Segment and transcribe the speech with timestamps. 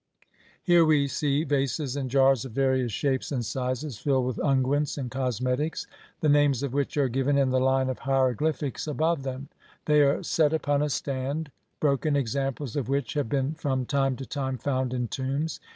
[0.63, 5.11] Here we see vases and jars of various shapes and sizes filled with unguents and
[5.11, 5.85] cosmetics,
[6.21, 9.49] the names of which are given in the line of hiero glyphics above them;
[9.85, 11.53] they are set upon a stand, LVI INTRODUCTION.
[11.81, 15.59] broken examples of which have been from time to time found in tombs.